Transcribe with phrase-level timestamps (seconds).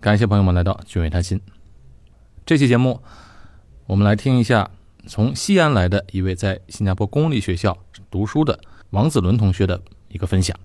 [0.00, 1.38] 感谢朋友们来到君伟谈心。
[2.46, 3.02] 这期节目，
[3.86, 4.70] 我们来听一下
[5.06, 7.76] 从西安来的一位在新加坡公立学校
[8.10, 8.58] 读书的
[8.90, 10.56] 王子伦同学的一个分享。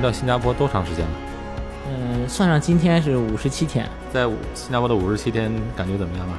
[0.00, 1.10] 来到新加坡多长时间了？
[1.86, 3.86] 嗯，算上今天是五十七天。
[4.10, 6.38] 在新加坡的五十七天，感觉怎么样啊？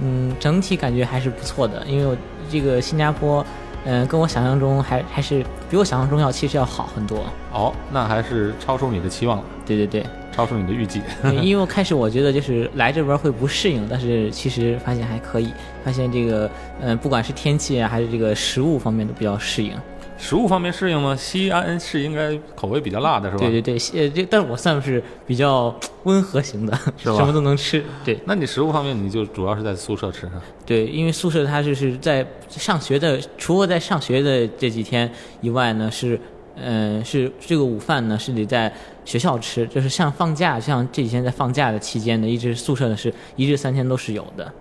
[0.00, 2.16] 嗯，整体感觉还是不错的，因为我
[2.48, 3.44] 这个新加坡，
[3.86, 7.24] 嗯，跟我想象中还还是比我想象中要其实要好很多。
[7.52, 11.02] 哦，那还是超出你的期望了，对对对，超出你的预计。
[11.22, 15.52] 对因为我开始我觉得就是来这边会不适应，但是其实发现还可以，
[15.84, 16.48] 发现这个，
[16.80, 19.72] 嗯，不管是天气啊，还是这个食物方面都比较适应。
[20.22, 21.16] 食物方面适应吗？
[21.16, 23.40] 西安是应该口味比较辣的，是吧？
[23.40, 25.74] 对对对，呃，这但是我算是比较
[26.04, 27.84] 温和型的，是吧什么都能吃。
[28.04, 30.40] 对那你食物方面，你就主要是在宿舍吃哈？
[30.64, 35.10] 对，因为宿舍它就是在上学的，除了在上学的这几天
[35.40, 36.18] 以外呢，是，
[36.54, 38.72] 嗯、是这个午饭呢是得在
[39.04, 44.52] 学校吃，就是像放假，像这几天在放假的期间呢，一直宿舍呢是一日三天都是有的。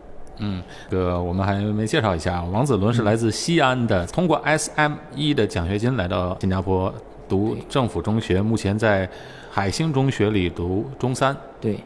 [0.43, 6.93] 嗯，这个我们还没介绍一下，王子伦是来自西安的，通过 SME 的奖学金来到新加坡
[7.29, 9.07] 读政府中学，目前在
[9.51, 11.79] 海星中学里读中三，对，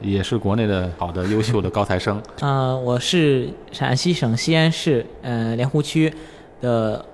[0.00, 2.20] 也是国内的好的优秀的高材生。
[2.40, 6.12] 呃，我是陕西省西安市呃莲湖区
[6.60, 7.04] 的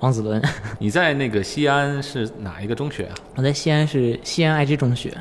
[0.00, 0.40] 王子伦，
[0.78, 3.14] 你在那个西安是哪一个中学啊？
[3.36, 5.12] 我在西安是西安爱知中学，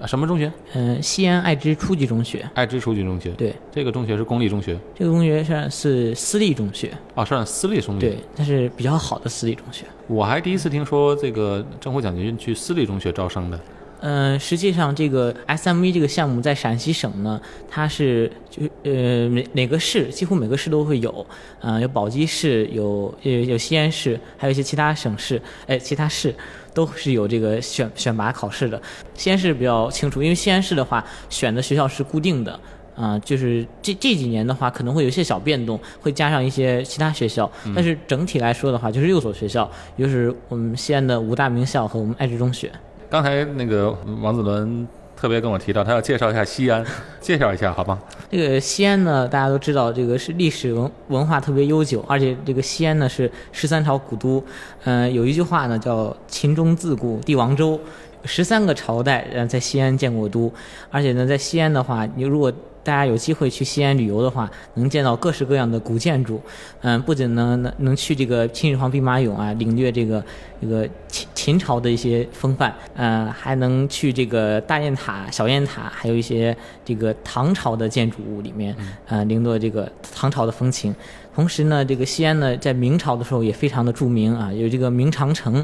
[0.00, 0.50] 啊什么中学？
[0.74, 2.48] 嗯、西安爱知初级中学。
[2.54, 3.30] 爱知初级中学。
[3.30, 8.08] 对，这个中学是公立中学，这个中学算是私立中学，哦，算私立中学。
[8.08, 9.84] 对，它是比较好的私立中学。
[10.06, 13.60] 我还第一次听说这个政府奖学金去私立中学招生的。
[14.00, 21.26] 嗯，实际上这个 SME 这个项目在陕西省呢，它是就呃每每个市几乎每个市都会有，
[21.60, 26.34] 嗯、有宝鸡市，有有有西安市，还有一些其他省市，哎，其他市
[26.72, 28.80] 都是有这个选选拔考试的。
[29.14, 32.58] 西安市比较清楚，因为西安市的话选的学校是固定的。
[32.94, 42.72] 啊、就是这这几年的话，可能会有一些小变动，会加上一些其他学校，但是整体来说的话，就是六所学校，也就是我们西安的五大名校和我们爱知中学。
[43.10, 44.86] 刚才那个王子伦
[45.16, 46.84] 特别跟我提到，他要介绍一下西安，
[47.20, 47.98] 介绍一下好吗？
[48.30, 54.44] 这个西安呢，大家都知道，这个是历史文文化特别悠久，而且这个西安呢是十三朝古都。
[54.84, 57.80] 嗯、有一句话呢叫“秦中自古帝王州”，
[58.24, 60.52] 十三个朝代呃在西安建过都，
[60.90, 62.52] 而且呢在西安的话，你如果
[62.88, 66.40] 大家有机会去西安旅游的话，能见到各式各样的古建筑。
[66.80, 70.24] 嗯，不仅能能能去这个秦始皇兵马俑啊，领略这个
[70.58, 78.74] 这个秦秦朝的一些风范，嗯，还能去这个大雁塔、小雁塔，还有一些这个唐朝的建筑物里面，
[79.06, 80.94] 呃，领略这个唐朝的风情。
[81.34, 85.62] 同时呢，这个西安呢，在明朝的时候也非常的著名啊，有这个明长城。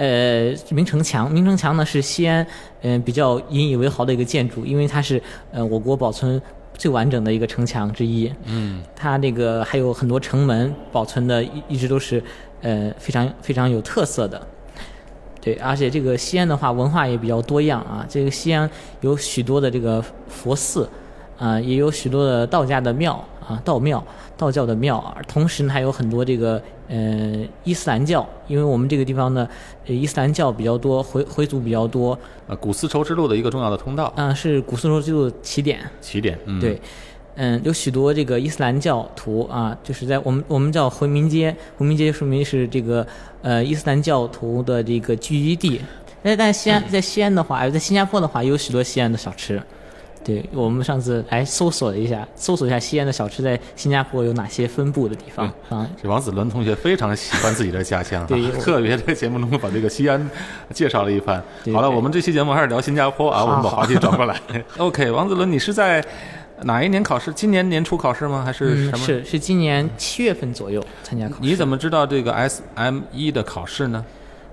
[0.00, 2.46] 呃，明城墙，明城墙呢是西安
[2.80, 5.22] 嗯、比较引以为豪的一个建筑，因为它是
[5.52, 6.40] 呃我国保存
[6.72, 8.32] 最完整的一个城墙之一。
[8.44, 12.22] 嗯，它这个还有很多城门保存的一一直都是
[12.62, 14.40] 呃非常非常有特色的。
[15.42, 18.68] 对，而且这个西安的话文化也比较多样啊，这个西安
[19.02, 20.88] 有许多的这个佛寺，
[21.36, 24.02] 啊、也有许多的道家的庙啊，道庙、
[24.38, 29.48] 道教的庙，啊同时呢还有很多这个呃伊斯兰教，因为我们这个地方呢，
[29.86, 32.18] 呃伊斯兰教比较多，回回族比较多，
[32.48, 35.78] 呃，古丝绸之路的一个重要的通道嗯、是古丝绸之路的起点。
[36.00, 36.36] 起点。
[36.46, 36.80] 嗯，对，
[37.36, 43.06] 嗯，有许多这个伊斯兰教徒啊，就是在我们我们叫回民街，回民街说明是这个
[43.42, 45.80] 呃伊斯兰教徒的这个聚集地。
[46.22, 49.62] 但但西安在西安的话，在新加坡的话，有许多西安的小吃。
[50.22, 55.88] 对我们上次来搜索了一下，搜索一下西安的小吃在新加坡有哪些分布的地方啊？
[56.00, 58.26] 这王子伦同学非常喜欢自己的家乡、
[58.60, 60.30] 特别在节目中把这个西安
[60.74, 61.42] 介绍了一番。
[61.72, 64.40] 好了，我们这期节目还是聊新加坡啊，我们把话题转过来。
[64.76, 66.04] OK，王子伦，你是在
[66.64, 67.32] 哪一年考试？
[67.32, 68.42] 今年年初考试吗？
[68.44, 69.06] 还是什嗯，么？
[69.06, 71.40] 是是今年七月份左右参加考试。
[71.40, 74.04] 你怎么知道这个 SME 的考试呢？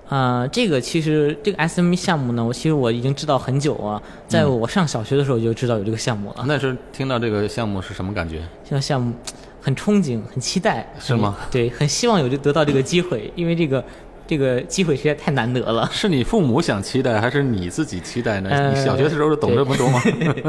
[0.08, 6.44] 啊、这个其实这个 SME 项目呢，我其实我已经知道很久啊，在嗯我上小学的时候就知道有这个项目了。
[6.46, 8.38] 那时候听到这个项目是什么感觉？
[8.64, 9.12] 听到项目
[9.60, 11.36] 很憧憬，很期待，是吗？
[11.50, 13.84] 对，很希望有这得到这个机会，因为这个
[14.26, 15.86] 这个机会实在太难得了。
[15.92, 18.48] 是你父母想期待，还是你自己期待呢？
[18.48, 20.00] 呃你小学的时候懂这么多吗？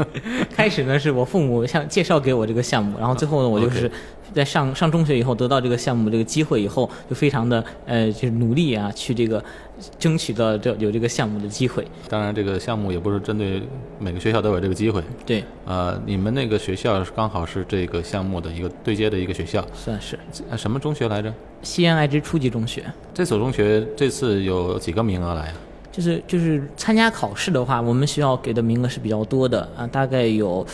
[0.56, 3.90] 开始呢是我父母想介绍给我这个项目，然后最后呢我就是
[4.34, 9.42] 在上上中学以后得到这个项目这个机会以后，就非常的呃就是努力啊，去这个
[9.98, 11.86] 争取到这有这个项目的机会。
[12.08, 13.62] 当然，这个项目也不是针对
[13.98, 15.02] 每个学校都有这个机会。
[15.24, 20.18] 对，呃，你们那个学校刚好是这个项目的一个对接的一个学校，算是
[20.50, 21.32] 呃什么中学来着？
[21.62, 22.84] 西安爱知初级中学。
[23.12, 25.54] 这所中学这次有几个名额来啊？
[25.92, 30.64] 就是就是参加考试的话，我们学校给的名额是比较多的啊，大概有，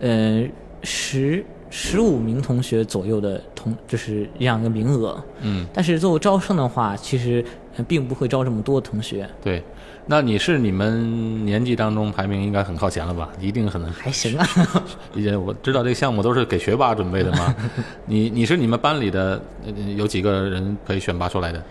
[0.00, 0.44] 呃
[0.82, 1.44] 十
[1.78, 5.22] 十五名同学左右的同，就是这样一个名额。
[5.42, 7.44] 嗯，但是作为招生的话，其实
[7.76, 9.62] 呃并不会招这么多同学，对。
[10.08, 13.28] 那你是你们年级当中排名应该很靠前了吧？
[13.40, 14.48] 一定很还行啊。
[15.14, 17.54] 也我知道这个项目都是给学霸准备的嘛。
[18.06, 21.62] 你你是你们班里的呃有几个人可以选拔出来的，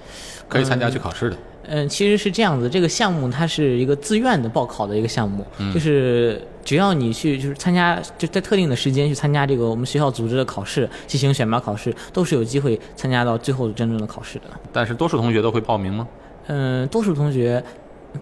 [0.48, 1.36] 可以参加去考试的？
[1.36, 1.40] 嗯，
[1.90, 14.46] 其实是这样子，这个项目它是一个自愿的报考的一个项目，就是只要你去就是参加，就在特定的时间去参加这个我们学校组织的考试，进行选拔考试，都是有机会参加到最后真正的考试的。
[14.72, 16.08] 但是多数同学都会报名吗？
[16.48, 17.64] 嗯，多数同学。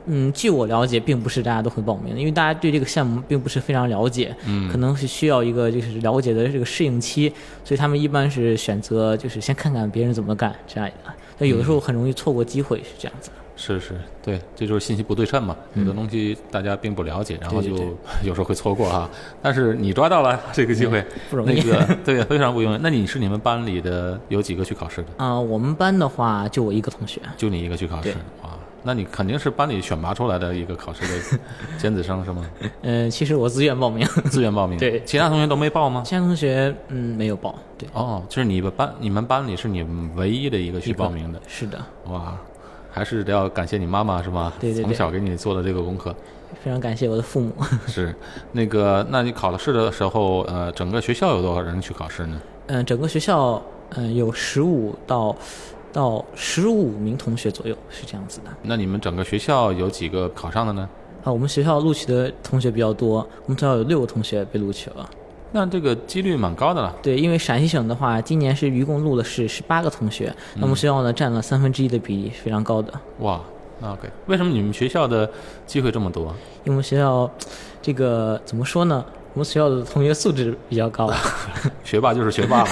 [0.07, 7.31] 嗯，据我了解，并不是大家都会报名的，因为大家对这个项目并不是非常了解，嗯可能是需要一个就是了解的这个适应期，
[7.63, 11.13] 所以他们一般是选择就是先看看别人怎么干这样的，
[11.43, 13.29] 但有的时候很容易错过机会，是这样子。
[13.57, 15.53] 是是，对，这就是信息不对称嘛。
[15.75, 17.75] 有的东西大家并不了解，然后就
[18.23, 19.09] 有时候会错过哈。
[19.41, 22.79] 但是你抓到了这个机会，不容易那个 对，非常不容易。
[22.81, 25.07] 那你是你们班里的有几个去考试的？
[25.17, 28.49] 啊、我们班的话就我一个同学，就你一个去考试对哇？
[28.83, 31.39] 那你肯定是班里选拔出来的一个考试的
[31.77, 32.45] 尖子生是吗？
[32.81, 34.77] 嗯、 其实我自愿报名， 自愿报名？
[34.77, 36.03] 对其他同学都没报吗？
[36.05, 42.37] 其他同学嗯没有报，对，哦，就是你们班，你们班里是你们唯一的一个去报名的，是的，哇，
[42.91, 44.53] 还是得要感谢你妈妈是吧？
[44.59, 46.13] 对对对从小给你做的这个功课
[46.63, 47.51] 非常感谢我的父母。
[47.87, 48.13] 是
[48.51, 52.39] 那个，那你考了试的时候，呃，整个学校有多少人去考试呢？
[52.67, 53.61] 嗯、整个学校
[53.95, 55.35] 嗯、有十五到
[55.93, 58.45] 到十五名同学左右是这样子的。
[58.63, 60.89] 那你们整个学校有几个考上的呢？
[61.23, 65.09] 啊，我们学校录取的同学比较多，我们学校有六个同学被录取了。
[65.51, 66.93] 那这个几率蛮高的了。
[67.01, 72.91] 对，因为陕西省的话，今年是一共录的是十八个同学，那我们学校呢占了三分之一的比例，是非常高的。
[73.19, 73.39] 哇，
[73.79, 75.29] 那 OK，为什么你们学校的
[75.67, 76.23] 机会这么多？
[76.63, 77.29] 因为我们学校
[77.81, 79.05] 这个怎么说呢？
[79.35, 81.09] 我们学校的同学素质比较高，
[81.85, 82.69] 学霸就是学霸了，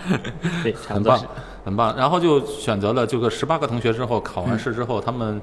[0.64, 1.26] 对，差不很棒
[1.64, 1.96] 很棒。
[1.96, 5.40] 然后就选择了这个十八个同学之后，考完试之后，他们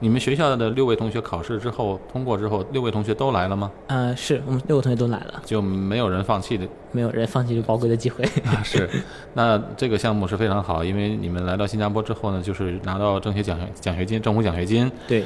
[0.00, 3.70] 你们学校的六位同学考试之后通过之后，六位同学都来了吗？
[3.86, 6.66] 嗯、是我们六个同学都来了，就没有人放弃的。
[6.90, 8.24] 没有人放弃这宝贵的机会。
[8.44, 8.88] 啊，是，
[9.34, 15.24] 那这个项目是非常好，因为你们来到新加坡之后呢，就是拿到政协奖学奖学金、政府奖学金，对，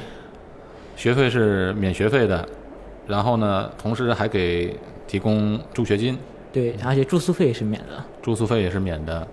[0.95, 2.47] 学费是免学费的，
[3.07, 4.77] 然后呢，同时还给
[5.07, 6.17] 提供助学金，
[6.53, 8.03] 对，而且住宿费也是免的。
[8.21, 9.27] 住宿费也是免的，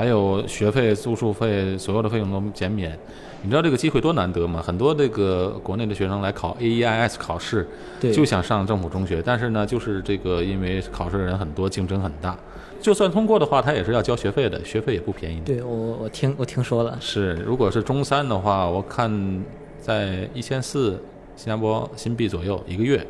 [0.00, 2.98] 还有学费、住宿费所有的费用都减免。
[3.42, 4.62] 你知道这个机会多难得吗？
[4.66, 7.68] 很多这个国内的学生来考 AEIS 考试，
[8.00, 12.34] 就想上政府中学，但是呢，就是这个因为考试的人很多，竞争很大，
[12.80, 15.44] 就算通过的话，他也是要交学费的，学费也不便宜的。
[15.44, 19.44] 对我我听我听说了，是，如果是中三的话，我看
[19.82, 20.98] 在一千四
[21.36, 23.06] 新加坡新币左右一个月，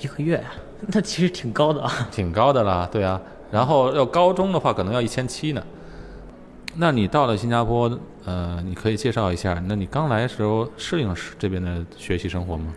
[0.00, 0.42] 一个月，
[0.86, 2.08] 那其实挺高的啊。
[2.10, 3.20] 挺高的啦，对啊。
[3.50, 5.62] 然后要高中的话，可能要一千七呢。
[6.76, 12.74] 那你到了新加坡，呃，你可以介绍一下，那你刚来的时候适应这边的学习生活吗？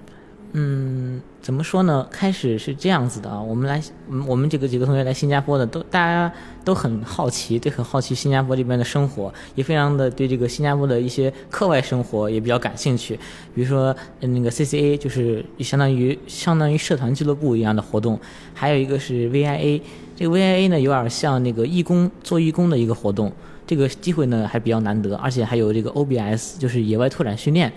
[0.54, 2.08] 嗯，怎么说呢？
[2.10, 3.82] 开始是这样子的啊，我们来，
[4.26, 6.32] 我们这个几个同学来新加坡的，都大家
[6.64, 13.20] 都很好奇，对，很好奇新加坡这边的生活，也非常的对这个新加坡的一些课外生活也比较感兴趣。
[13.54, 18.20] 比如说，那个 CCA 就是相当于相当于社团俱乐部一样的活动，
[18.54, 19.82] 还有一个是 VIA，
[20.16, 23.32] 这个 VIA 呢有点像那个义工做义工的一个活动，
[23.68, 27.72] 这个机会呢还比较难得，而且还有这个 OBS，就是野外拓展训练。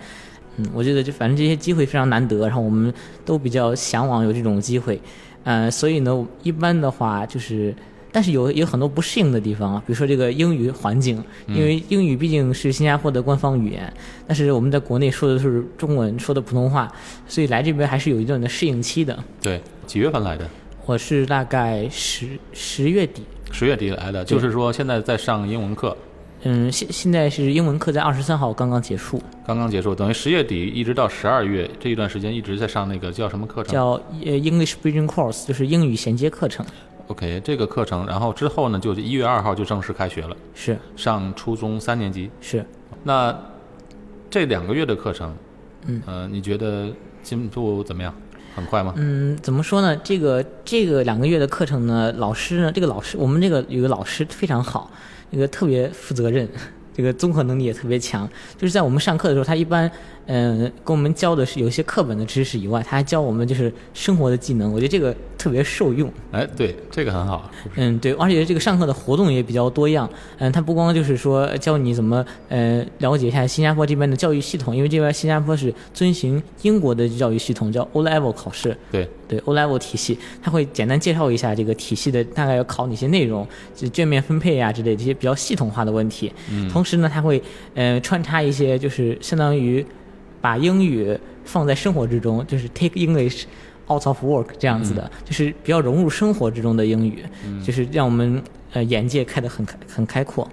[0.57, 2.93] 嗯，我觉得就反正这些机会非常难得，然后我们
[3.23, 4.99] 都比较向往有这种机会，
[5.43, 7.73] 呃，所以呢，一般的话就是，
[8.11, 13.91] 但是有有很多不适应的地方啊，比如说这个英语环境，因为英语毕竟是新加坡的官方语言，
[14.27, 16.91] 但是我们在国内说的是中文，说的普通话，
[17.27, 19.17] 所以来这边还是有一段的适应期的。
[19.41, 20.49] 对，几月份来的？
[20.85, 25.95] 我是大概十十月底，十月底来的，就是说现在在上英文课，
[26.43, 33.73] 嗯，现现在是英文课在二十三号刚刚结束，刚刚结束，等于十月底一直到十二月这一段时间一直在上那个叫什么课程？
[33.73, 33.89] 叫
[34.25, 36.65] 呃 English Bridging Course，就是英语衔接课程
[37.07, 42.29] ，OK 这个课程，然后之后呢，就是一月二号就正式开学了，是上初中三年级。
[42.39, 42.65] 是。
[43.03, 43.37] 那
[44.29, 45.35] 这两个月的课程，
[45.87, 46.87] 嗯，呃，你觉得
[47.21, 48.13] 进步怎么样？
[48.55, 48.93] 很快吗？
[48.97, 49.95] 嗯，怎么说呢？
[50.03, 54.91] 这个这个两个月的课程呢，老师呢，这个老师我们这个有个老师非常好，
[55.29, 56.47] 那个特别负责任，
[56.93, 58.29] 这个综合能力也特别强。
[58.57, 59.89] 就是在我们上课的时候，他一般
[60.25, 64.71] 嗯跟我们教的是有一些课本的知识以外，他还教我们就是生活的技能。
[64.71, 66.07] 我觉得这个特别受用。
[66.31, 67.49] 哎，对，这个很好。
[67.73, 70.07] 嗯，对，而且这个上课的活动也比较多样。
[70.37, 78.77] 嗯，他不光就是说教你怎么呃了解一下新加坡这边的教育系统，因为这边新加坡是遵循英国的教育系统，叫 O Level 考试。
[78.91, 86.31] 对对，O Level 体系，他会简单介绍一下这个体系的大概要考哪些内容，就卷面分配呀之类这些比较系统化的问题。
[86.51, 86.69] 嗯。
[86.69, 87.41] 同时呢，他会
[87.73, 89.83] 呃穿插一些就是相当于
[90.39, 93.45] 把英语放在生活之中，就是 Take English。
[93.89, 97.23] Out of work 这样子的，就是比较融入生活之中的英语，
[97.65, 100.47] 就是让我们呃眼界开得很开很开阔。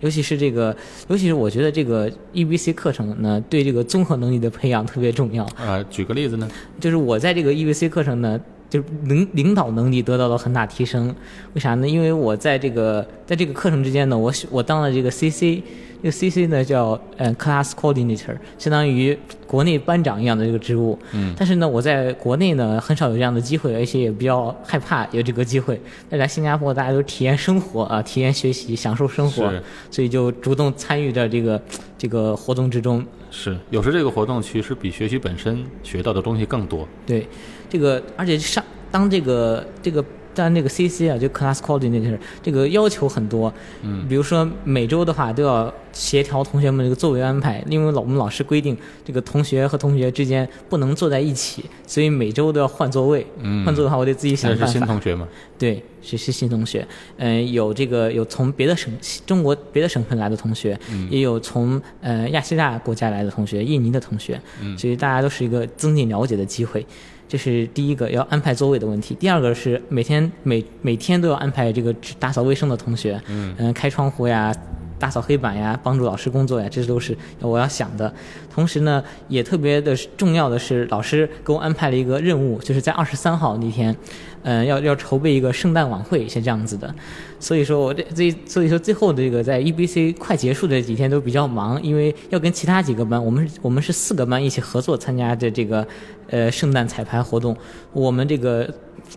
[0.00, 0.76] 尤其是这个，
[1.08, 5.44] 尤其是我觉得这个 EBC 课程呢，对这个综合能力的培养特别重要。
[5.56, 6.48] 啊，举个例子呢？
[6.78, 8.38] 就是我在这个 EBC 课程呢，
[8.76, 11.14] 就领领导能力得到了很大提升。
[11.54, 11.88] 为啥呢？
[11.88, 15.62] 因为我在这个在这个课程之间呢，我我当了这个 CC。
[16.02, 20.96] 这个 CC 呢叫嗯 Class Coordinator，相当于国内班长一样的这个职务。
[21.12, 21.34] 嗯。
[21.36, 25.80] 但是呢，我在国内呢很少有这样的机会，而且也比较害怕有这个机会。
[26.10, 29.50] 那来新加坡，大家都体验生活啊，体验学习，享受生活，
[29.90, 31.60] 所以就主动参与到这个
[31.96, 33.04] 这个活动之中。
[33.30, 36.86] 是，有时这个活动其实比学习本身学到的东西更多。
[37.06, 37.26] 对，
[37.68, 40.04] 这个而且上当这个这个。
[40.36, 53.26] 当那个 CC 啊，就 Class Coordinator 这个要求很多，嗯，比如说每周的话都要协调同学们这个座位安排，因为老我们老师规定这个同学和同学之间不能坐在一起，所以每周都要换座位。
[53.40, 54.66] 嗯，换座的话，我得自己想办法。
[54.66, 55.26] 是新同学吗？
[55.58, 56.86] 对，是是新同学。
[57.16, 58.92] 嗯，有这个有从别的省
[59.24, 66.84] 中国别的省份来的同学，也有从呃亚细亚国家来的同学，印尼的同学，嗯，所以大家都是一个增进了解的机会。
[67.28, 74.54] 这是第一个要安排座位的问题，第二个是每天每每天都要安排这个打扫卫生的同学，嗯，开窗户呀，
[74.98, 78.12] 打扫黑板呀，帮助老师工作呀，这都是我要想的。
[78.52, 83.94] 同时呢，也特别的重要的是，老师给我安排了一个任务，就是在二十三号那天，
[84.42, 86.94] 嗯，要要筹备一个圣诞晚会，是这样子的。
[87.38, 95.86] 所以说我这这所以说最后的这个在 EBC 快结束的几天都比较忙，因为要跟其他几个班，我们我们是四个班一起合作参加的这个
[96.30, 97.54] 呃圣诞彩排活动，
[97.92, 98.72] 我们这个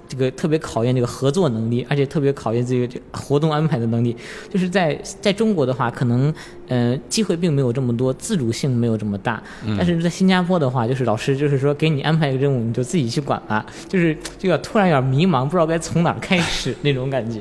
[0.08, 4.16] 这个特别考验这个合作能力，而且特别考验这个这活动安排的能力。
[4.50, 6.34] 就是在在中国的话，可能
[6.68, 9.42] 呃机会并没有这么多，自主性没有这么大，
[9.78, 17.40] 但是在新加坡的话，就是老师就是说给你安排一个任务，你就自己去管吧，就是这个突然有点迷茫，不知道该从哪儿开始那种感觉。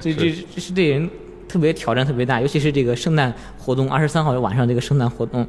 [0.00, 1.08] 这这 这是对人
[1.54, 5.46] 特别挑战特别大，尤其是这个圣诞活动，二十三号晚上这个圣诞活动，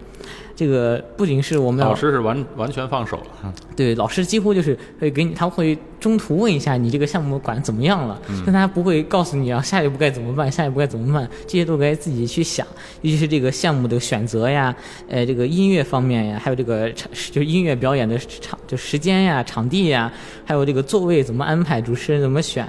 [0.55, 12.63] 这个不仅是我们老师是完完全放手了，对，老师几乎就是会给你，他会中途问一下你这个项目管怎么样了，但他不会告诉你啊下一步该怎么办，下一步该怎么办，这些都该自己去想，
[13.01, 14.75] 尤其是这个项目的选择呀，
[15.09, 20.13] 呃，这个音乐方面呀，还有这个场就是音乐表演的场就时间呀、场地呀，
[20.45, 22.63] 还有这个座位怎么安排，主持人怎么选。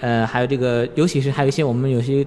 [0.00, 2.26] 呃，还有这个，尤其是还有一些我们有些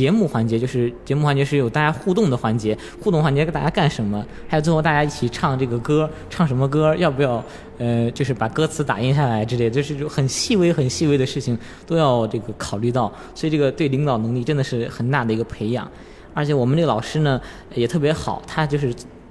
[0.00, 4.24] 节目环节，就是节目环节是有大家互动的环节，互动环节给大家干什么？
[4.48, 6.96] 还有最后大家一起唱这个歌，唱什么歌？
[6.96, 7.44] 要不要
[7.76, 15.86] 呃，就是把歌词打印下来之类，就是很细微、很细微的事情都要这个考虑到，所以这个对领导能力真的是很大的一个培养。
[16.32, 17.38] 而且我们这个老师呢
[17.74, 18.90] 也特别好，他就是。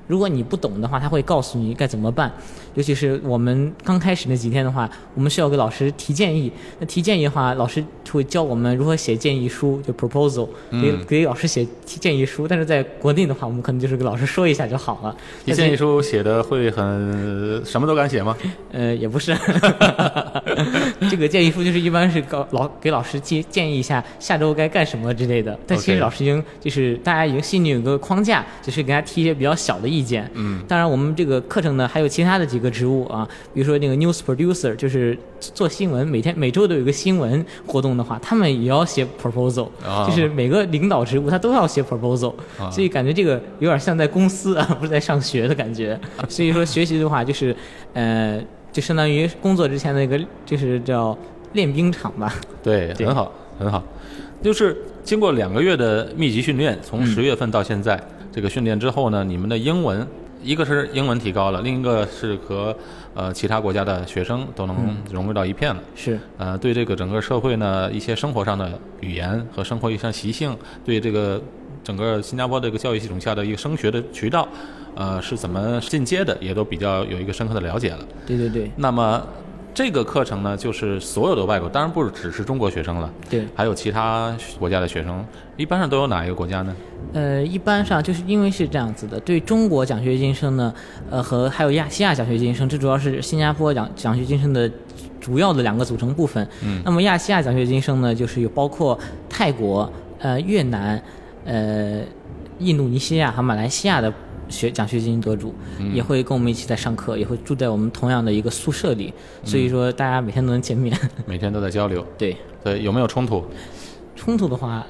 [0.09, 2.31] 如果你不懂的话，他会告诉你该怎么办。
[2.73, 6.51] 尤其是我们刚开始那几天的话，我们需要给老师提建议。
[6.79, 12.47] 那提建议的话，老师会教我们如何写建议书，就 proposal，给给老师写提建议书。
[12.47, 15.15] 但是在国内的话，我们可能就是给老师说一下就好了。
[15.45, 18.35] 提建议书写的会很什么都敢写吗？
[18.71, 19.35] 呃，也不是。
[21.11, 25.55] 这个建议书就是一般是告老给老师建建议一下下周该干什么之类的。
[25.67, 29.99] 但其实老师已经就是大家已经心里有个框架，就是给他提一些比较小的意。
[29.99, 39.67] 意见，嗯，当然我们这个课程呢还有其他的几个职务啊，比如说那个 news producer，就是做新闻，每天每周都有一个新闻活动的话，他们也要写 proposal，
[40.07, 42.33] 就是每个领导职务他都要写 proposal，
[42.71, 45.99] 所以感觉这个有点像在公司啊，不是在上学的感觉。
[46.29, 47.53] 所以说学习的话，就是
[47.91, 51.17] 呃，就相当于工作之前的一个，就是叫
[51.53, 52.33] 练兵场吧。
[52.61, 53.83] 对，很好，很好，
[54.41, 57.99] 就是经过两个月的密集训练，从十月份到现在。
[58.31, 60.07] 这个训练之后呢，你们的英文，
[60.43, 62.73] 一个是英文提高了，另一个是和
[63.15, 65.81] 呃其他国家的学生都能融入到一片了。
[65.95, 71.41] 是，呃，对这个整个社会呢，一些生活上的语言和生活一些习性，对这个
[71.83, 74.47] 整个新加坡的一个教育系统下的一个升学的渠道，
[74.95, 77.99] 呃，是怎么进阶的，也都比较有一个深刻的了解了。
[78.25, 79.25] 对对对那么
[79.73, 86.75] 这个课程呢，就是所有的外国，当然不是只是中国学生了，对，还有其他国家的学生，一般上都有哪一个国家呢？
[87.13, 90.73] 呃，一般上就是因为是这样子的，对中国奖学金生呢，
[91.09, 94.69] 呃和还有亚细亚奖学金生，这主要是新加坡奖奖学金生的
[95.21, 96.45] 主要的两个组成部分。
[96.61, 101.01] 嗯，那么亚细亚奖学金生呢，就是有包括泰国、呃越南、
[101.45, 102.01] 呃
[102.59, 104.13] 印度尼西亚和马来西亚的
[104.47, 105.53] 学奖学金得主，
[105.93, 110.97] 也会跟我们一起在上课，也会住在我们同样的一个宿舍里，所以说大家每天都能见面。
[111.25, 113.43] 每天都在交流，对，对，有没有冲突？
[114.15, 114.85] 冲突的话。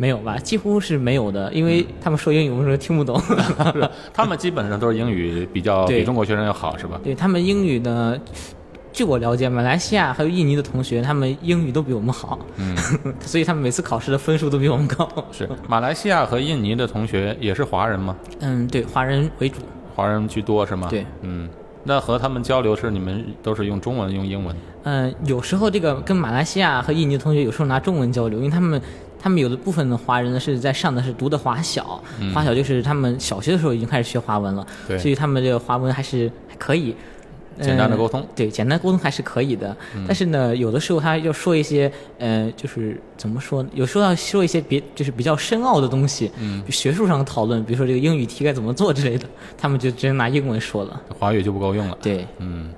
[0.00, 3.20] 没有吧，几乎是没有的，因为他们说英语，我们说听不懂。
[4.14, 7.00] 他们基本上都是英语比较对比中国学生要好，是吧？
[7.02, 8.16] 对他们英语呢，
[8.98, 12.76] 据我了解，马来西亚还有印尼的同学，他们英语都比我们好，嗯，
[13.24, 15.08] 所以他们每次考试的分数都比我们高。
[15.30, 18.16] 是马来西亚和印尼的同学也是华人吗？
[18.40, 19.60] 嗯，对，华人为主。
[19.94, 20.88] 华人居多是吗？
[20.90, 21.48] 对，嗯，
[21.84, 24.56] 那和他们交流是你们都是用中文用英文？
[24.82, 28.82] 嗯，有时候这个跟马来西亚和印尼的同学有时候拿中文交流，因为他们
[29.20, 32.02] 他们有的部分的华人呢是在上的是读的华小，
[32.34, 34.66] 华小就是他们小学的时候已经开始学华文了，
[34.98, 36.96] 所以他们这个华文还是还可以。
[37.60, 39.76] 简单的沟通呃对，简单沟通还是可以的。
[39.94, 43.68] 嗯但是呢，有的时候他要说一些，呃，就是怎么说呢？
[43.74, 51.00] 有时候要说一些别，就是比较深奥的东西，嗯，学术上的讨论，比如说这个英语题该怎么做之类的，他们就直接拿英文说了。
[51.18, 51.98] 华语就不够用了。
[52.00, 52.70] 对，嗯，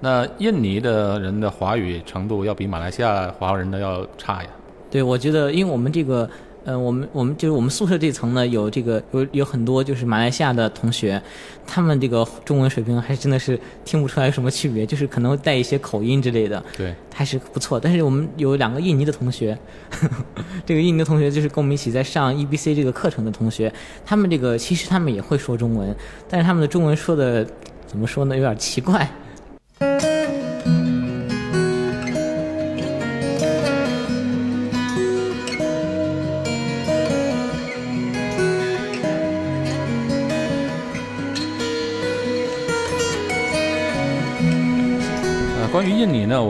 [0.00, 4.48] 那印尼的人的华语程度要比马来西亚华人的要差呀？
[4.90, 6.28] 对，我觉得，因为我们这个，
[6.64, 11.20] 呃，我们我们就是我们宿舍这层呢，有这个有有很多就是马来西亚的同学，
[11.66, 17.80] 他们这个中文水平还真的是听不出来有什么区别，就是可能带一些口音之类的，对，还是不错。
[17.80, 19.58] 但是我们有两个印尼的同学，
[20.64, 23.72] 这个印尼的同学就是跟我们一起在上 EBC 这个课程的同学，
[24.06, 25.94] 他们这个其实他们也会说中文，
[26.28, 27.44] 但是他们的中文说的
[27.86, 29.10] 怎么说呢，有点奇怪。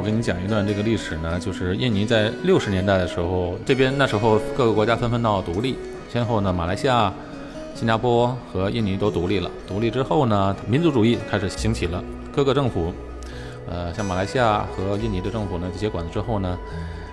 [0.03, 5.77] 我跟你讲一段这个历史呢，就是印尼在六十年代的时候，这边那时候各个国家纷纷闹独立，
[6.13, 7.15] 先后呢，马来西亚、
[7.73, 9.49] 新加坡和印尼都独立了。
[9.65, 12.03] 独立之后呢，民族主义开始兴起了，
[12.35, 12.93] 各个政府，
[13.71, 16.59] 呃，像马来西亚和印尼的政府呢接管了之后呢，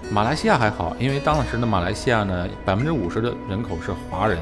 [0.10, 4.39] 马来西亚还好，因为当时的马来西亚呢，百分之五十的人口是华人，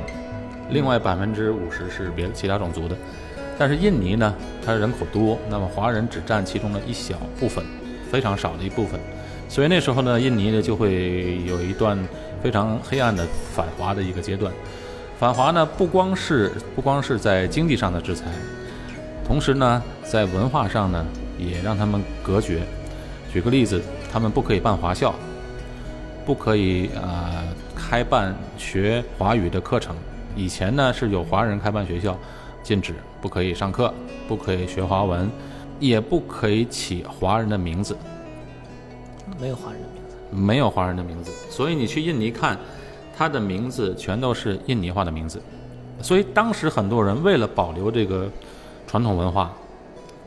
[0.69, 2.95] 另外百分之五十是别其他种族的。
[3.59, 4.33] 但是印尼呢，
[4.65, 7.65] 它人口多，那么华人只占其中的一小部分，
[8.11, 8.99] 非常少的一部分，
[9.47, 11.97] 所以那时候呢，印尼呢就会有一段
[12.41, 14.51] 非常黑暗的反华的一个阶段。
[15.19, 18.25] 反华呢，不光是不光是在经济上的制裁，
[19.25, 21.05] 同时呢，在文化上呢，
[21.37, 22.61] 也让他们隔绝。
[23.33, 25.13] 举个例子，他们不可以办华校，
[26.25, 27.43] 不可以呃
[27.75, 29.95] 开办学华语的课程。
[30.35, 32.17] 以前呢是有华人开办学校，
[32.61, 33.91] 禁止不可以上课，
[34.27, 35.29] 不可以学华文，
[35.79, 37.95] 也不可以起华人的名字，
[39.39, 40.35] 没有华人的名字。
[40.35, 41.31] 没有华人的名字。
[41.49, 42.57] 所以你去印尼看，
[43.15, 45.41] 他的名字全都是印尼话的名字。
[46.01, 48.29] 所以当时很多人为了保留这个
[48.85, 49.53] 传统文化，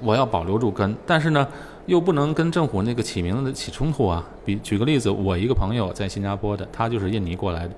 [0.00, 1.46] 我要保留住根，但是呢，
[1.86, 4.26] 又不能跟政府那个起名字起冲突啊。
[4.44, 7.74] 比举个例子，我一个朋友在新加坡的，他就是印尼过来的，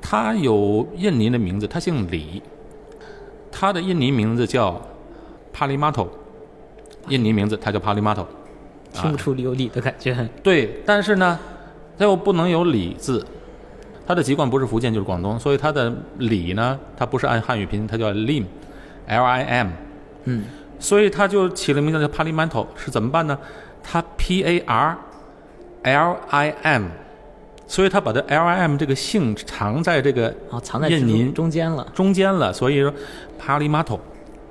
[0.00, 2.42] 他有印尼的名字，他姓李，
[3.50, 4.80] 他的印尼名字叫
[5.52, 6.08] 帕里马头，
[7.08, 8.26] 印尼名字它叫帕里马头。
[8.92, 10.16] 听不出有理的感觉。
[10.42, 11.38] 对，但是呢，
[11.98, 13.26] 它又不能有李字，
[14.06, 19.68] 它的籍贯不是福建就是广东，所以它的李呢，它不是按汉语拼音，它叫 lim，l i m，
[20.24, 20.44] 嗯，
[20.78, 23.38] 所以它就起了名字叫 Parliamento，是怎么办呢？
[23.82, 24.96] 它 p a r
[25.82, 26.84] l i m，
[27.66, 31.86] 所以他把这 l i m 这个姓藏在这个哦，藏在印尼中中间了。
[31.94, 32.92] 中间了，所以说
[33.40, 33.98] Parliamento，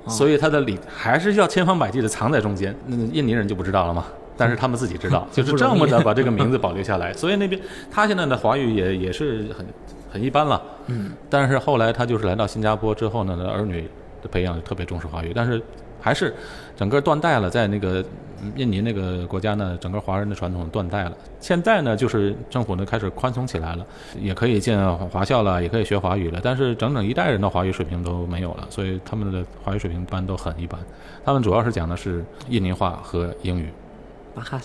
[0.08, 2.76] 所哦以他的里还是要千方百计的藏在中间。
[2.86, 4.06] 那印尼人就不知道了嘛，
[4.38, 7.12] 但是他们自己知道，就是这么的把这个名字保留下来。
[7.18, 9.66] 所以那边他现在的华语也也是很
[10.12, 10.62] 很一般了。
[10.88, 13.88] 嗯，但是后来他就是来到新加坡之后呢，儿女
[14.22, 15.62] 的培养特别重视华语，但是
[16.00, 16.34] 还是
[16.76, 18.06] 整个断代了，在那个嗯
[18.56, 21.14] 印尼那个国家呢，整个华人的传统断代了。
[21.40, 23.86] 现在呢，就是政府呢开始宽松起来了，
[24.20, 24.78] 也可以进
[25.10, 30.80] 华校了，也可以学华语了，但是整整一代人的华语水平都没有了，所以他们的华语水平一般都很一般。
[31.24, 33.70] 他们主要是讲的是印尼话和英语。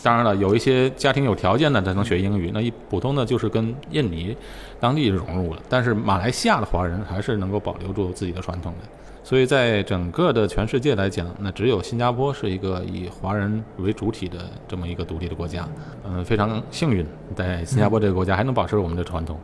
[0.02, 4.36] 当然了，有一些家庭有条件的才能学英语，那一普通的就是跟印尼
[4.78, 5.60] 当地融入了。
[5.68, 8.88] 但是马来西亚的华人还是能够保留住自己的传统的，
[9.22, 15.68] 所以在整个的全世界来讲，那只有新加坡是一个以华人为主体的这么一个独立的国家。
[16.04, 17.06] 嗯，非常幸运，
[17.36, 19.38] 在新加坡这个国家还能保持我们的传统。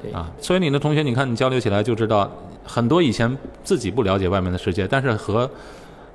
[0.00, 2.30] 对啊，所以你的同学，你看你交流起来就知道，
[2.64, 5.50] 很多以前自己不了解外面的世界，但是和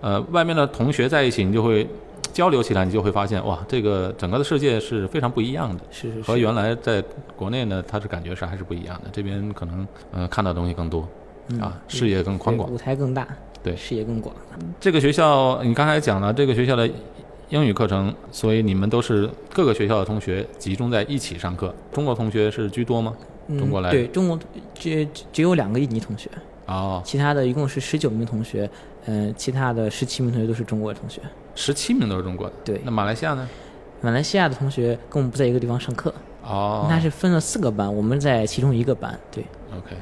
[0.02, 1.88] 呃外面的同学在一起，你就会
[2.38, 5.84] 交流起来，你就会发现哇，这个整个的世界是非常不一样的。
[5.90, 7.04] 是是是，和原来在
[7.36, 9.10] 国内呢，它是感觉是还是不一样的。
[9.12, 11.10] 这边可能呃看到的东西更多
[11.48, 12.72] 嗯啊，视野更宽广。
[12.72, 13.28] 舞台更大，
[13.64, 14.36] 对视野更广。
[14.80, 16.88] 这个学校你刚才讲了，这个学校的
[17.50, 21.74] 英语课程，所以你们都是各个学校的同学集中在一起上课。
[21.92, 23.16] 中国同学是居多吗？
[23.48, 24.38] 嗯中国来的对中国
[24.76, 26.30] 只只有两个印尼同学，
[26.68, 28.70] 哦，其他的一共是十九名同学，
[29.06, 31.20] 嗯、其他的十七名同学都是中国的同学。
[31.58, 32.54] 十七名都是中国的。
[32.64, 33.50] 对那马来西亚呢？
[34.00, 39.20] 马来西亚的同学跟我们不在一个地方上课，哦，那是分了四个班，我们在其中一个班。
[39.32, 39.44] 对
[39.76, 39.96] ，OK，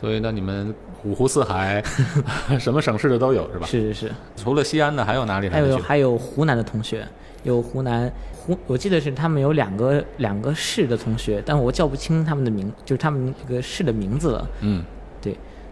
[0.00, 1.82] 所以那你们五湖四海，
[2.60, 3.66] 什么省市的都有是吧？
[3.66, 4.12] 是是是。
[4.36, 5.48] 除了西安的，还有哪里？
[5.48, 7.04] 还有还有湖南的同学，
[7.42, 14.48] 有湖南湖，我记得是他们有两个两个市的同学，但我叫不清他们的名，就是他们那个市的名字了。
[14.60, 14.84] 嗯，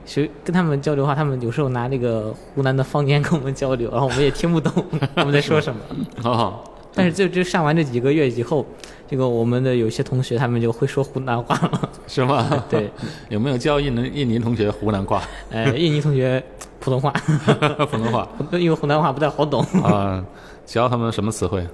[0.02, 4.72] 对，其实跟他们交流的话，他们有时候拿那个湖南的方言跟我们交流，然后我们也听不懂
[5.14, 5.80] 他们在说什么。
[6.24, 6.60] 哦，
[6.94, 8.66] 但是就就上完这几个月以后，
[9.08, 11.90] 这个我们的有些同学他们就会说湖南话了。
[12.06, 12.48] 是吗？
[12.68, 12.90] 对，
[13.28, 16.42] 有没有教印尼印尼同学湖南话、呃，印尼同学
[16.80, 17.10] 普通话，
[17.90, 19.62] 普通话因为湖南话不太好懂。
[19.82, 20.24] 啊？
[20.64, 21.66] 教他们什么词汇？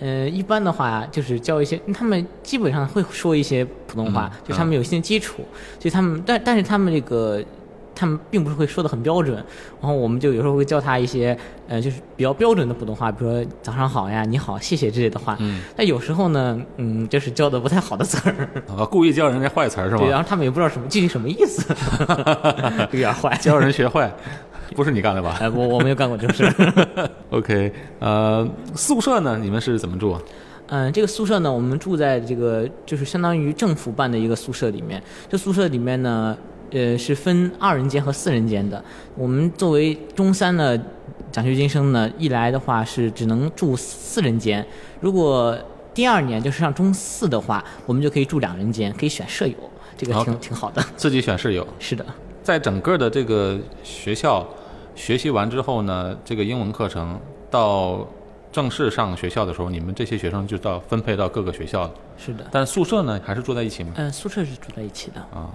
[0.00, 5.42] 呃，一般的话就是教一些，他们基本上会说一些普通话，嗯就他们有一些基础，
[5.78, 7.42] 就他们，但但是他们这个，
[7.94, 9.36] 他们并不是会说的很标准，
[9.80, 11.36] 然后我们就有时候会教他一些，
[11.68, 15.36] 呃，就是比较标准的普通话，比如说早上好呀、你好、谢谢之类的话。
[15.38, 20.20] 嗯，但有时候呢，嗯，就是教的不太好的词儿， 啊，故意教人家坏词儿是对，然？
[20.20, 21.72] 后他们也不知道什么具体什么意思，
[22.90, 23.36] 有点坏。
[23.40, 24.12] 教人学坏，
[24.74, 27.10] 不是你干的吧哎，我我没有干过这种事儿。
[27.30, 29.38] OK，呃，宿舍呢？
[29.40, 30.20] 你们是怎么住啊？
[30.68, 35.02] 嗯，这个宿舍呢，我们住在这个就是相当于政府办的一个宿舍里面。
[35.28, 36.36] 这宿舍里面呢，
[36.70, 38.82] 呃，是分二人间和四人间的。
[39.14, 40.80] 我们作为中三的
[41.30, 44.64] 奖学金生呢，一来的话是只能住四人间，
[45.00, 45.56] 如果
[45.92, 49.54] 第二年就是上中四的话，我们就可以住两人间，可以选舍友，
[49.98, 50.82] 这个挺挺好的。
[50.96, 51.66] 自己选舍友。
[51.78, 52.04] 是的，
[52.44, 54.46] 在整个的这个学校
[54.94, 57.18] 学习完之后呢，这个英文课程
[57.50, 58.06] 到
[58.52, 61.90] 正式上学校的时候，你们这些学生就到分配到各个学校了。
[62.18, 62.46] 是的。
[62.52, 63.94] 但宿舍呢，还是住在一起吗？
[63.96, 65.20] 嗯、宿舍是住在一起的。
[65.36, 65.50] 啊，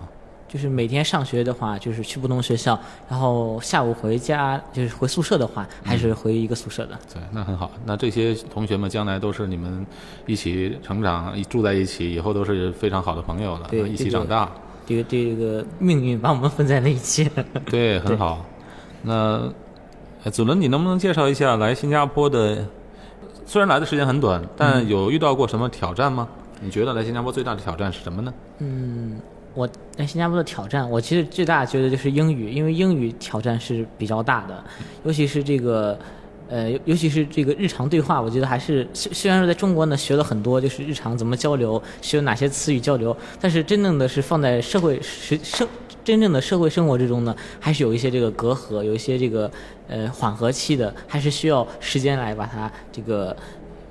[0.47, 6.99] 就是每天上学的话，就是去不同学校，然后下午回家，就是回宿舍的话，还是回一个宿舍的。
[7.13, 7.69] 对，那很好。
[7.85, 9.85] 那这些同学们将来都是你们
[10.25, 14.51] 一起成长、一住在一起，以后都是非常好的朋友了，对一起这个长大。
[14.89, 17.29] 这个这个命运把我们分在了一起。
[17.69, 18.43] 对，很好。
[19.03, 19.47] 那
[20.23, 22.65] 呃子伦，你能不能介绍一下来新加坡的？
[23.45, 26.27] 虽然来的时间很短，但有遇到过什么挑战吗？
[26.59, 28.33] 你觉得来新加坡最大的挑战是什么呢？
[28.57, 29.21] 嗯
[29.53, 34.63] 我来新加坡的挑战，我其实最大觉得就是英语，因为英语挑战是比较大的，
[35.03, 35.95] 尤其是这个。
[36.49, 45.67] 呃，尤尤其是这个日常对话，我觉得还是虽虽然说在中国呢学了很多，就是日常怎么交流，学哪些词语交流，但是真正的是放在社会实生
[46.03, 49.51] 真正的社会生活之中呢，还是有一些这个隔阂，有一些这个
[49.87, 53.35] 呃缓和期的，还是需要时间来把它这个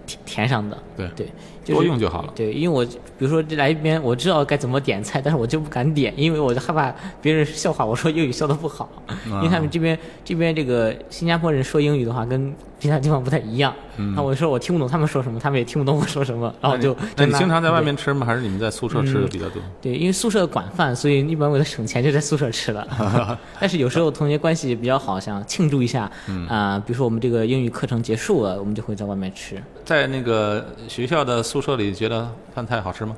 [0.05, 0.77] 填填上的。
[0.97, 1.29] 对对，
[1.69, 2.33] 就是多用就好了。
[2.35, 8.89] 对，因为我比如说这来一边，我知道该怎么点菜，但是我就不敢点，因为我就害怕别人笑话我说英语笑的不好，
[9.27, 18.25] 因为他们这边这边这个新加坡人说英语的话跟其他地方不太一样，然后我说我听不懂他们说什么，他们也听不懂我说什么， 然后就那你经常在外面吃吗？
[18.25, 19.61] 还是你们在宿舍吃的比较多？
[19.83, 22.87] 对，因为宿舍管饭，所以一般为了省钱就在宿舍吃了。
[23.59, 26.11] 但是有时候同学关系比较好，想庆祝一下，
[26.49, 29.61] 啊、比如说我们这个英语课程结束了，我们就会在外面吃。
[29.85, 33.17] 在那个学校的宿舍里，觉得饭菜好吃吗？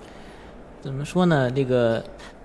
[0.80, 1.50] 怎么说呢？
[1.50, 2.02] 这个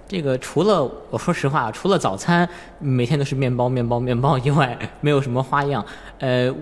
[0.08, 2.47] 这个除了我说实话，除了早餐
[2.80, 5.84] 每天都是面包、面包、面包以外，没有什么花样。
[6.19, 6.54] 呃，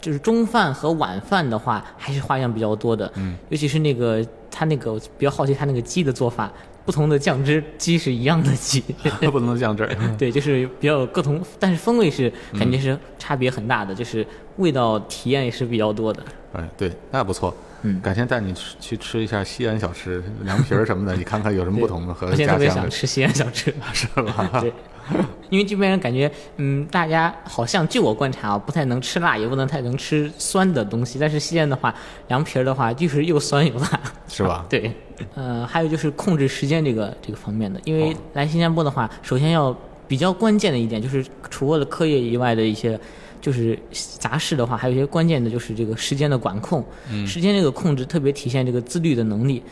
[0.00, 3.10] 就是中饭和晚饭的话，还是花样比较多的。
[3.16, 6.52] 嗯，尤其是那个他那个，我比较好奇他那个鸡的做法，
[6.84, 8.82] 不同的酱汁鸡是一样的鸡。
[9.30, 9.96] 不同的酱汁儿。
[10.18, 16.22] 对，就是比较有各同，但是风味是肯定是差别很大的，就是味道体验也是比较多的。
[16.52, 17.54] 哎，对，那不错。
[17.82, 23.74] 嗯，改天带你吃去吃一下西安小吃，凉皮儿什么的，你看看有什么不同的和我现在特别想吃西安小吃。
[23.94, 24.60] 是吧？
[24.60, 24.70] 对，
[25.50, 31.18] 因为这边人感觉，嗯，大家好像据我观察啊，不太能吃辣，也不能太能吃酸的东西。
[31.18, 31.94] 但是西安的话，
[32.28, 34.64] 凉皮儿的话，就是又酸又辣，是吧？
[34.70, 34.92] 对，
[35.34, 42.98] 呃，还有就是控制时间这个这个方面的，因为哦来新加坡的话，首先要比较关键的一点就是，除了课业以外的一些。
[43.42, 43.78] 就是
[44.18, 46.84] 杂事的话，还有一些关键的，就是这个时间的管控。
[47.10, 49.62] 嗯，时间这个控制特别体现这个自律的能力。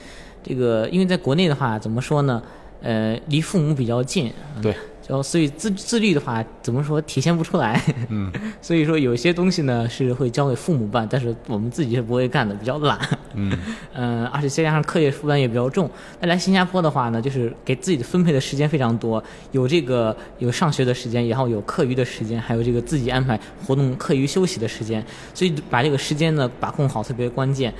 [0.42, 2.42] 这个因为在国内的话，怎么说呢？
[2.80, 4.74] 呃，离父母比较近，对，
[5.08, 7.82] 然后所以自自律的话，怎么说体现不出来？
[8.10, 12.98] 嗯， 所以说有些东西呢是会交给父母办，但是我们自己是不会干的，比较懒。
[13.32, 13.58] 嗯，
[13.94, 15.90] 嗯， 而且再加上课业负担也比较重。
[16.20, 27.72] 那来新加坡的话呢，就是给自己的分配的时间非常多，有这个有上学的时间，然后有课余的时间，还有这个自己安排活动、课余休息的时间，所以把这个时间呢把控好特别关键。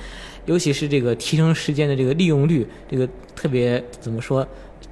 [0.45, 4.47] 尤其是这个提升时间的这个利用率，这个特别怎么说？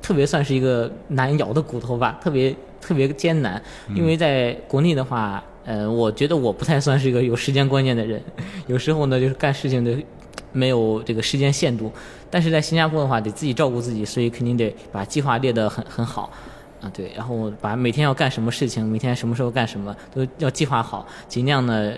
[0.07, 3.61] 特别算是一个难咬的骨头吧，特别特别艰难。
[3.93, 8.21] 因为在国内的话，呃，我觉得我不太算是一个有时间观念的人，
[8.67, 9.93] 有时候呢就是干事情的
[10.53, 11.91] 没有这个时间限度。
[12.31, 16.31] 但是在新加坡的话，得自己照顾自己，所以肯定得把计划列得很很好。
[16.79, 21.91] 啊，对，然后把每天要干什么事情，每天什么时候干什么都要计划好，尽量呢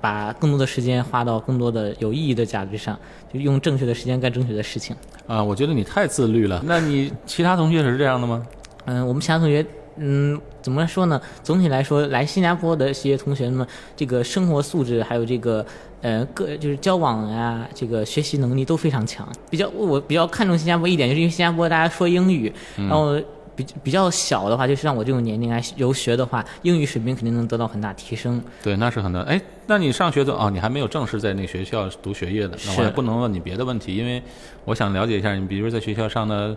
[0.00, 2.98] 把更多的时间花到更多的有意义的价值上，
[3.32, 4.94] 就用正确的时间干正确的事情。
[5.26, 6.62] 啊，我觉得你太自律了。
[6.66, 8.46] 那你其他同学是这样的吗？
[8.86, 9.64] 嗯，我们其他同学，
[9.96, 11.20] 嗯，怎么说呢？
[11.42, 15.64] 总体来说，来新加坡的一些同学们，这个生活素质还有这个
[16.00, 19.28] 呃个就是交往呀，这个学习能力都非常强。
[19.50, 23.20] 比较我比较看重新加坡一点，就是因为新加坡大家说英语，然后
[23.58, 28.40] 比比较小的话，就是像我这种年龄来游学的话，英语水平肯定能得到很大提升。
[28.62, 29.20] 对，那是很难。
[29.24, 34.22] 哎，那你上学的哦，你还没有正式在那个学校读学业的，那我是也不能问你别的问题，因为
[34.64, 36.56] 我想了解一下，你比如在学校上的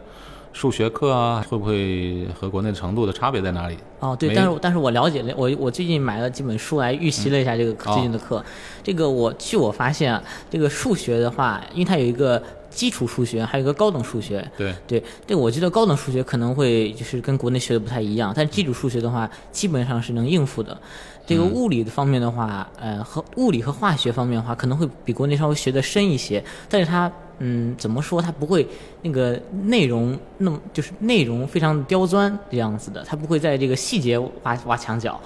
[0.54, 3.78] 数学课啊，会不会和国内程度的差别在哪里？
[4.00, 8.44] 哦，对，但是但是我了解了，我我最近买了几本书来预习了一下这个哦最近的课。
[8.84, 14.46] 这个我据我发现啊，这个数学的话，因为它有一个基础数学，还有一个高等数学。
[14.58, 20.78] 对，对，这个我觉得高等数学可能会就是跟国内学的不太一样，但是基础数学的话，基本上是能应付的。
[21.26, 27.10] 这个物理的方面的话，呃，和物理和化学方面的话，可能会比国内稍微学的深一些，但是它，
[27.44, 28.68] 嗯，怎么说，它不会
[29.02, 35.20] 那个内容那么就是内容非常刁钻这样子的，它不会在这个细节挖挖墙角。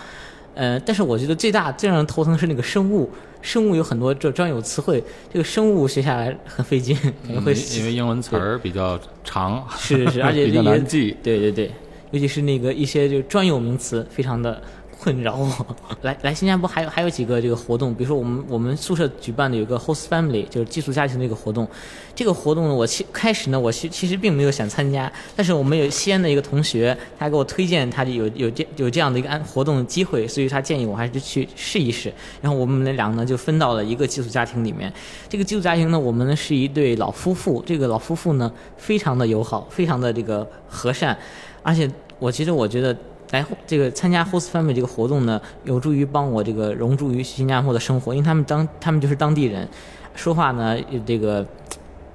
[0.54, 6.96] 呃，但是我觉得最大最让人头疼是那个生物，生物有很多这专有词汇，这个生物学下来很费劲，
[7.28, 11.18] 可能会嗯因为英文词儿比较长，是是是， 而且比较难记。
[11.22, 11.70] 对对对，
[12.12, 14.62] 尤其是那个一些就专有名词，非常的
[15.06, 15.68] 困扰我。
[16.02, 21.68] 来来新加坡还有还有几个这个活动，比如说我们我们宿舍举办的有一个 host family，就是寄宿家庭的一个活动。
[22.16, 32.12] 这个活动呢，我其开始呢，我其其实并没有想参加，但是我们有西安的一个同学，他给我推荐他有有这有这样的一个安活动机会，所以他建议我还是去试一试。
[32.42, 34.92] 然后我们那两个呢就分到了一个寄宿家庭里面。
[35.30, 41.16] 这个寄宿家庭呢，我们呢是一对老夫妇，这个老夫妇呢非常的友好，非常的这个和善，
[41.62, 41.88] 而且
[42.18, 42.98] 我其实我觉得。
[43.32, 49.68] 来这个参加 host family 这个活动呢，有助于帮我这个融入于新加坡的生活，因为他们当他们就是当地人，
[50.16, 51.46] 说话呢这个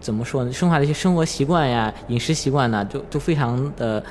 [0.01, 0.53] 怎么说呢？
[0.53, 4.03] 生活的一些生活习惯呀、饮食习惯呢，就都非常的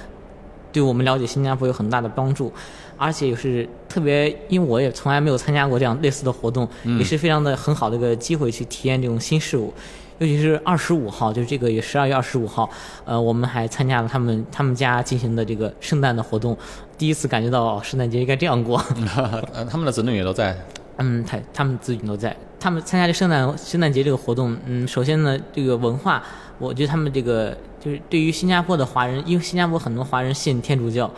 [0.71, 2.51] 对我们了解新加坡有很大的帮助，
[2.95, 9.73] 而且也是特别，因为我也从来没有参加过这样类似的活动，也是非常的很好的一个机会去体验这种新事物。
[10.19, 12.69] 尤其是二十五号，就是这个月十二月二十五号，
[13.05, 16.57] 呃，我们还参加了他们他们家进行的这个圣诞的活动，
[16.99, 18.77] 第一次感觉到哦圣诞节应该这样过。
[19.55, 20.55] 呃，他们的子女也都在。
[20.97, 26.21] 嗯，他他们子女都在，他们参加这圣诞圣诞节这个活动，嗯，首先呢，这个文化，
[26.57, 31.09] 我觉得他们这个就是对于新加坡的华人，因为新加坡很多华人信天主教，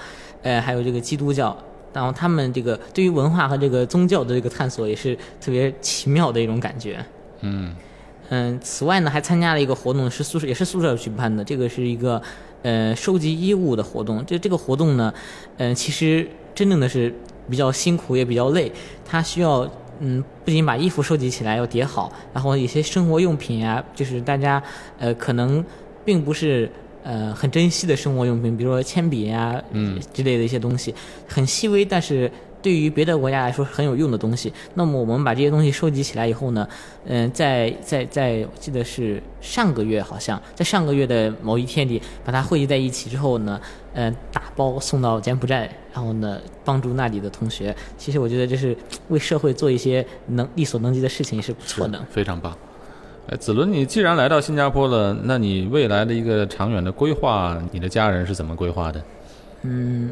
[0.44, 1.58] 呃，还有这个基督教，
[1.94, 7.04] 然后他们这个对于文化和这个宗教的这个探索也是特别奇妙的一种感觉。
[7.39, 7.76] 嗯，
[8.30, 12.22] 嗯，此外呢，还参加了一个活动，是宿舍也是宿舍举办的，这个是一个
[12.63, 14.26] 呃收集衣物的活动。
[14.26, 15.13] 这这个活动呢，
[15.58, 17.13] 嗯、其实真正的是
[17.50, 18.71] 比较辛苦，也比较累，
[19.06, 19.69] 它需要
[20.00, 24.62] 嗯不仅把衣服收集起来要叠好，然后一些生活用品啊，就是大家
[24.97, 25.63] 呃可能
[26.04, 26.71] 并不是。
[27.04, 30.93] 呃，很珍惜的生活用品，比如说铅笔呀、嗯之类的一些东西，
[31.28, 34.52] 很细微，但是对于别的国家来说是很有用的东西。
[34.76, 36.67] 那么我们把这些东西收集起来以后呢，
[37.06, 43.60] 嗯、在在在，我记得是上个月，好像在上个月的某一天里，把它汇集在一起之后呢，
[43.93, 47.76] 嗯、打包送到柬埔寨，然后呢，帮助那里的同学。
[47.97, 48.76] 其实我觉得这是
[49.10, 52.00] 为社会做一些能力所能及的事情，也是不错的。
[52.10, 52.56] 非常棒。
[53.28, 59.02] 哎，子伦，你既然来到新加坡了，那你未来的一个长远的规划，你的家人是怎么规划的？
[59.62, 60.12] 嗯，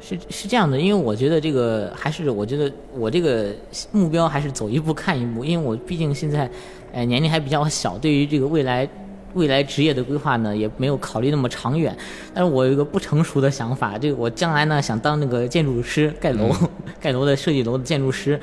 [0.00, 3.52] 是是这样的，因为我觉得这个还是我觉得我这个
[3.92, 6.50] 目标还是走一步看一步，因为我毕竟现在，
[6.92, 8.88] 呃，年龄还比较小，对于这个未来
[9.34, 11.96] 未来职业的规划呢，也没有考虑那么长远。
[12.32, 16.50] 但是我有一个不成熟的想法，这个我将来呢想当那个建筑师，盖楼、
[17.00, 18.38] 盖楼的设计楼的建筑师。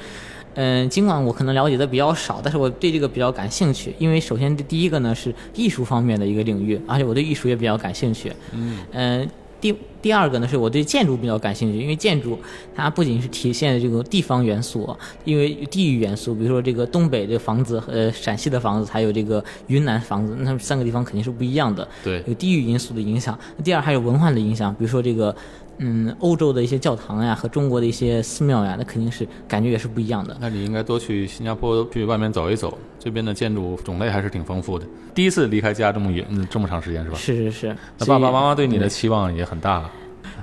[0.57, 3.93] 嗯，尽管我可能了解的比较少，但是我对这个比较感兴趣。
[3.99, 8.31] 因为首先第一个呢是艺术方面的一个领域，而且我对艺术也比较感兴趣。
[8.53, 9.29] 嗯嗯，
[9.65, 12.37] 第第二个呢是我对建筑比较感兴趣，因为建筑
[12.75, 21.87] 它不仅是体现这个地方元素，因为地域元素，比如说这个东北的房子，呃，陕西的房子，还有这个云南房子，那三个地方肯定是不一样的。
[22.03, 23.35] 对，有地域因素的影响。
[23.63, 25.35] 第二还有文化的影响，比如说这个。
[25.79, 30.35] 嗯，欧洲的一些教堂呀，和中国的一些寺庙呀，那肯定是感觉也是不一样的。
[30.39, 34.85] 那你应该多去新加坡去外面走一走，这边的建筑种类还是挺丰富的。
[35.13, 37.17] 第一次离开家这么远，嗯，这么长时间是吧？
[37.17, 37.75] 是是是。
[37.97, 39.89] 那爸爸妈妈对你的期望也很大。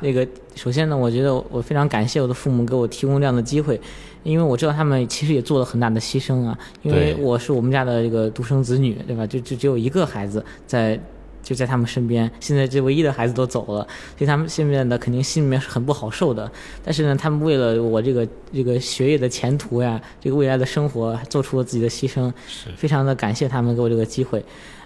[0.00, 3.80] 那个，首先呢，我觉得我非常感谢我的父母给我提供这样的机会，
[4.24, 6.58] 因为我知道他们其实也做了很大的牺牲啊。
[6.82, 9.26] 因为我是我们家的这个独生子女，对吧？
[9.26, 11.00] 就就只有一个孩子在。
[11.42, 16.50] 就在他们身边，现在这唯一的孩子都走了，所以他们现在呢，肯定心里面是很不好受的。
[16.84, 22.32] 但是呢，他们为了我这个这个学业的前途呀，这个未来的生活，做出了自己的牺牲，
[22.76, 24.44] 非常的感谢他们给我这个机会。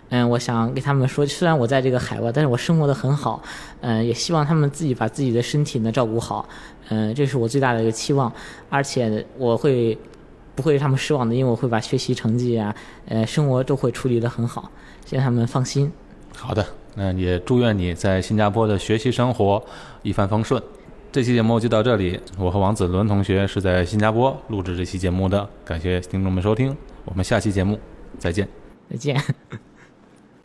[0.09, 3.43] 嗯，我想给他们说，虽然我在这个海外，但是我生活的很好。
[3.81, 6.49] 嗯，也希望他们自己把自己的身体呢照顾好。
[6.89, 8.33] 嗯，这是我最大的一个期望，
[8.71, 9.99] 而且我会
[10.55, 12.73] 不会让他们失望的，因为我会把学习成绩啊，
[13.09, 14.71] 呃，生活都会处理得很好，
[15.05, 15.91] 希望他们放心。
[16.37, 19.63] 好的，那也祝愿你在新加坡的学习生活
[20.03, 20.63] 一帆风顺。
[21.11, 27.79] 这期节目就到这里，我和王子伦同学是在新加坡录制这期节目的，感谢听众们收听，我们下期节目
[28.19, 28.47] 再见，
[28.91, 29.17] 再见。